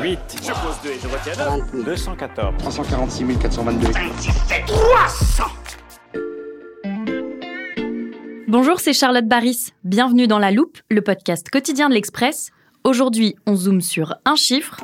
[0.00, 0.18] 8.
[0.42, 2.54] Je pose 2 et je retiens 214.
[2.58, 3.88] 346 422.
[8.48, 9.72] Bonjour, c'est Charlotte Baris.
[9.84, 12.50] Bienvenue dans La Loupe, le podcast quotidien de l'Express.
[12.84, 14.80] Aujourd'hui, on zoome sur un chiffre.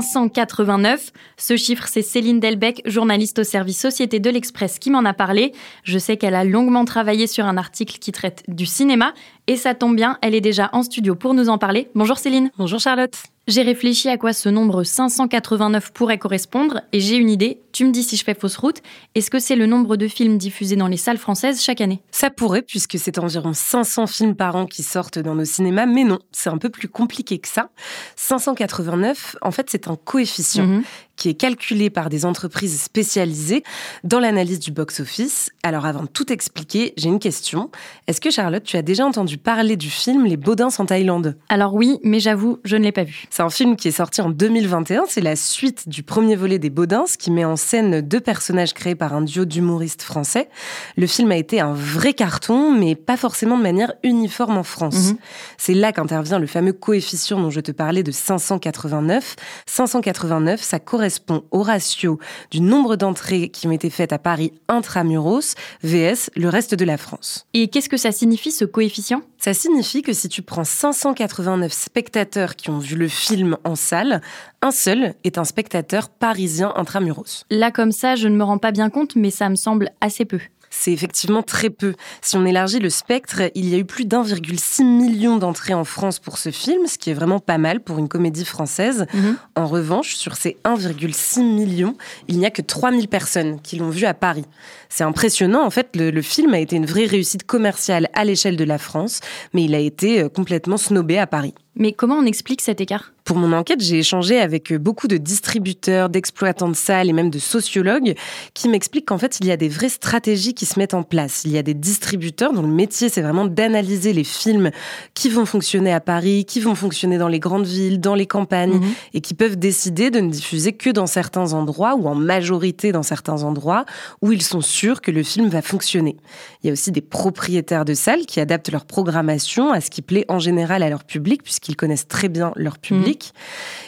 [0.00, 1.12] 589.
[1.36, 5.52] Ce chiffre, c'est Céline Delbecq, journaliste au service Société de l'Express, qui m'en a parlé.
[5.84, 9.12] Je sais qu'elle a longuement travaillé sur un article qui traite du cinéma.
[9.46, 11.88] Et ça tombe bien, elle est déjà en studio pour nous en parler.
[11.94, 12.50] Bonjour Céline.
[12.58, 13.14] Bonjour Charlotte.
[13.48, 17.61] J'ai réfléchi à quoi ce nombre 589 pourrait correspondre et j'ai une idée.
[17.72, 18.78] Tu me dis si je fais fausse route.
[19.14, 22.02] Est-ce que c'est le nombre de films diffusés dans les salles françaises chaque année?
[22.10, 26.04] Ça pourrait, puisque c'est environ 500 films par an qui sortent dans nos cinémas, mais
[26.04, 27.70] non, c'est un peu plus compliqué que ça.
[28.16, 30.82] 589, en fait, c'est un coefficient Mhm.
[31.22, 33.62] Qui est calculé par des entreprises spécialisées
[34.02, 35.50] dans l'analyse du box-office.
[35.62, 37.70] Alors avant de tout expliquer, j'ai une question.
[38.08, 41.36] Est-ce que Charlotte, tu as déjà entendu parler du film Les Baudins en Thaïlande?
[41.48, 43.26] Alors oui, mais j'avoue, je ne l'ai pas vu.
[43.30, 45.04] C'est un film qui est sorti en 2021.
[45.08, 48.96] C'est la suite du premier volet des Baudins, qui met en scène deux personnages créés
[48.96, 50.48] par un duo d'humoristes français.
[50.96, 55.12] Le film a été un vrai carton, mais pas forcément de manière uniforme en France.
[55.12, 55.16] Mhm.
[55.56, 59.36] C'est là qu'intervient le fameux coefficient dont je te parlais de 589.
[59.66, 61.11] 589, ça correspond
[61.50, 62.18] au ratio
[62.50, 66.96] du nombre d'entrées qui ont été faites à Paris intramuros, VS le reste de la
[66.96, 67.46] France.
[67.54, 69.22] Et qu'est-ce que ça signifie ce coefficient?
[69.38, 74.20] Ça signifie que si tu prends 589 spectateurs qui ont vu le film en salle,
[74.60, 77.44] un seul est un spectateur parisien intramuros.
[77.50, 80.24] Là comme ça, je ne me rends pas bien compte, mais ça me semble assez
[80.24, 80.40] peu.
[80.74, 81.94] C'est effectivement très peu.
[82.22, 86.18] Si on élargit le spectre, il y a eu plus d'1,6 million d'entrées en France
[86.18, 89.06] pour ce film, ce qui est vraiment pas mal pour une comédie française.
[89.12, 89.36] Mhm.
[89.54, 91.94] En revanche, sur ces 1,6 million,
[92.26, 94.46] il n'y a que 3000 personnes qui l'ont vu à Paris.
[94.88, 98.56] C'est impressionnant, en fait, le, le film a été une vraie réussite commerciale à l'échelle
[98.56, 99.20] de la France,
[99.52, 101.54] mais il a été euh, complètement snobé à Paris.
[101.76, 103.12] Mais comment on explique cet écart?
[103.24, 107.38] Pour mon enquête, j'ai échangé avec beaucoup de distributeurs, d'exploitants de salles et même de
[107.38, 108.14] sociologues
[108.54, 111.42] qui m'expliquent qu'en fait, il y a des vraies stratégies qui se mettent en place.
[111.44, 114.70] Il y a des distributeurs dont le métier, c'est vraiment d'analyser les films
[115.14, 118.78] qui vont fonctionner à Paris, qui vont fonctionner dans les grandes villes, dans les campagnes,
[118.80, 118.92] Mhm.
[119.14, 123.02] et qui peuvent décider de ne diffuser que dans certains endroits ou en majorité dans
[123.04, 123.84] certains endroits
[124.20, 126.16] où ils sont sûrs que le film va fonctionner.
[126.62, 130.02] Il y a aussi des propriétaires de salles qui adaptent leur programmation à ce qui
[130.02, 133.21] plaît en général à leur public, puisqu'ils connaissent très bien leur public.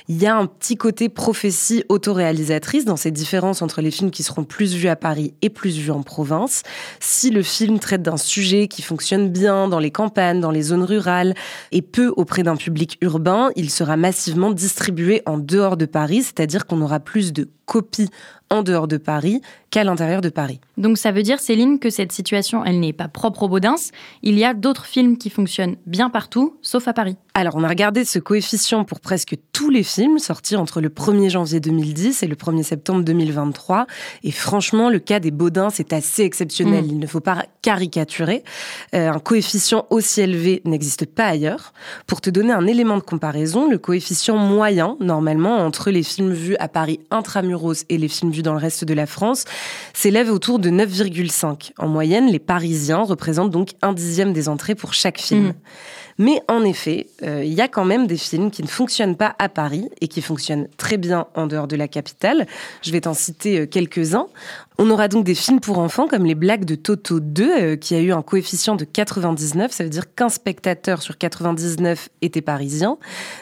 [0.09, 4.23] Il y a un petit côté prophétie autoréalisatrice dans ces différences entre les films qui
[4.23, 6.63] seront plus vus à Paris et plus vus en province.
[7.01, 10.85] Si le film traite d'un sujet qui fonctionne bien dans les campagnes, dans les zones
[10.85, 11.35] rurales
[11.73, 16.67] et peu auprès d'un public urbain, il sera massivement distribué en dehors de Paris, c'est-à-dire
[16.67, 18.11] qu'on aura plus de copies
[18.51, 20.61] en dehors de Paris qu'à l'intérieur de Paris.
[20.77, 23.75] Donc ça veut dire, Céline, que cette situation, elle n'est pas propre aux Baudins.
[24.23, 27.17] Il y a d'autres films qui fonctionnent bien partout, sauf à Paris.
[27.35, 31.31] Alors, on a regardé ce coefficient pour presque tous les films sortis entre le 1er
[31.31, 33.87] janvier 2010 et le 1er septembre 2023.
[34.23, 36.85] Et franchement, le cas des Baudins, c'est assez exceptionnel.
[36.85, 36.89] Mm.
[36.91, 38.45] Il ne faut pas caricaturer.
[38.95, 41.73] Euh, un coefficient aussi élevé n'existe pas ailleurs.
[42.07, 46.57] Pour te donner un élément de comparaison, le coefficient moyen, normalement, entre les films vus
[46.61, 47.54] à Paris intramuros
[47.89, 49.45] et les films vus dans le reste de la France,
[49.93, 51.73] s'élève autour de 9,5.
[51.79, 55.49] En moyenne, les Parisiens représentent donc un dixième des entrées pour chaque film.
[55.49, 55.55] Mm.
[56.19, 59.35] Mais en effet, euh, il y a quand même des films qui ne fonctionnent pas
[59.39, 62.47] à Paris et qui fonctionnent très bien en dehors de la capitale.
[62.83, 64.27] Je vais t'en citer euh, quelques-uns.
[64.79, 67.95] On aura donc des films pour enfants comme Les Blagues de Toto 2, euh, qui
[67.95, 72.99] a eu un coefficient de 99, ça veut dire qu'un spectateur sur 99 était parisien.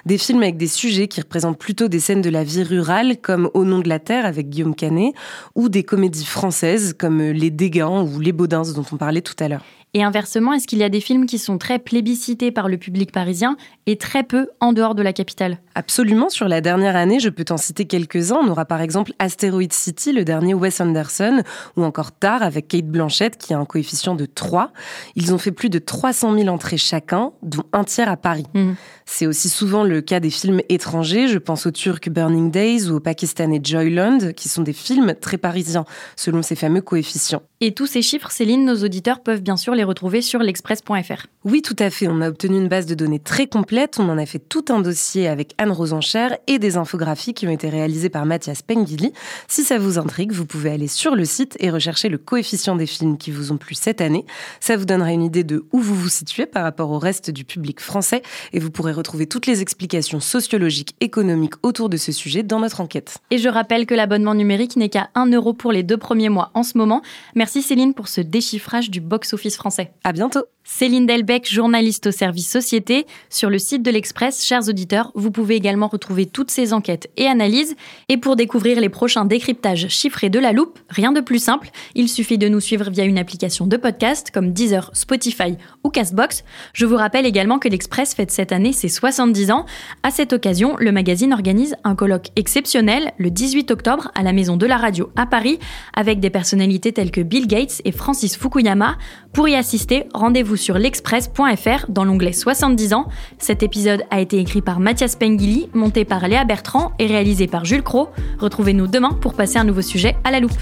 [0.06, 3.50] Des films avec des sujets qui représentent plutôt des scènes de la vie rurale, comme
[3.54, 5.14] Au nom de la terre avec Guillaume Canet,
[5.54, 9.48] ou des comédies françaises comme Les Dégains ou Les Baudins dont on parlait tout à
[9.48, 9.64] l'heure.
[9.94, 13.12] Et inversement, est-ce qu'il y a des films qui sont très plébiscités par le public
[13.12, 15.58] parisien et très peu en dehors de la capitale?
[15.74, 18.38] Absolument, sur la dernière année, je peux t'en citer quelques-uns.
[18.42, 21.42] On aura par exemple Asteroid City, le dernier Wes Anderson,
[21.76, 24.72] ou encore Tar avec Kate Blanchett qui a un coefficient de 3.
[25.14, 28.46] Ils ont fait plus de 300 000 entrées chacun, dont un tiers à Paris.
[28.54, 28.76] Mhm.
[29.04, 31.28] C'est aussi souvent le cas des films étrangers.
[31.28, 35.36] Je pense au turc Burning Days ou au pakistanais Joyland, qui sont des films très
[35.36, 35.84] parisiens,
[36.16, 37.42] selon ces fameux coefficients.
[37.64, 41.26] Et tous ces chiffres, Céline, nos auditeurs peuvent bien sûr les retrouver sur l'express.fr.
[41.44, 42.08] Oui, tout à fait.
[42.08, 44.00] On a obtenu une base de données très complète.
[44.00, 47.52] On en a fait tout un dossier avec Anne Rosencher et des infographies qui ont
[47.52, 49.12] été réalisées par Mathias Pengili.
[49.46, 52.86] Si ça vous intrigue, vous pouvez aller sur le site et rechercher le coefficient des
[52.86, 54.26] films qui vous ont plu cette année.
[54.58, 57.44] Ça vous donnera une idée de où vous vous situez par rapport au reste du
[57.44, 58.22] public français
[58.52, 62.80] et vous pourrez retrouver toutes les explications sociologiques, économiques autour de ce sujet dans notre
[62.80, 63.18] enquête.
[63.30, 66.50] Et je rappelle que l'abonnement numérique n'est qu'à 1 euro pour les deux premiers mois
[66.54, 67.02] en ce moment.
[67.36, 69.92] Merci Merci Céline pour ce déchiffrage du box-office français.
[70.04, 70.46] À bientôt.
[70.64, 73.06] Céline Delbecq, journaliste au service Société.
[73.30, 77.26] Sur le site de l'Express, chers auditeurs, vous pouvez également retrouver toutes ces enquêtes et
[77.26, 77.74] analyses.
[78.08, 82.08] Et pour découvrir les prochains décryptages chiffrés de la loupe, rien de plus simple, il
[82.08, 86.44] suffit de nous suivre via une application de podcast comme Deezer, Spotify ou Castbox.
[86.74, 89.66] Je vous rappelle également que l'Express fête cette année ses 70 ans.
[90.04, 94.56] À cette occasion, le magazine organise un colloque exceptionnel le 18 octobre à la Maison
[94.56, 95.58] de la Radio à Paris
[95.94, 98.96] avec des personnalités telles que Bill Gates et Francis Fukuyama.
[99.32, 103.06] Pour y assister, rendez-vous sur l'express.fr dans l'onglet 70 ans.
[103.38, 107.64] Cet épisode a été écrit par Mathias Pengili, monté par Léa Bertrand et réalisé par
[107.64, 108.08] Jules Cro.
[108.38, 110.52] Retrouvez-nous demain pour passer un nouveau sujet à la loupe.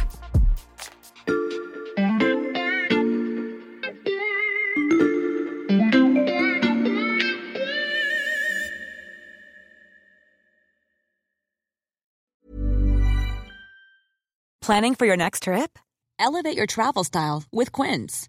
[14.71, 15.81] Planning for your next trip?
[16.21, 18.29] Elevate your travel style with Quince.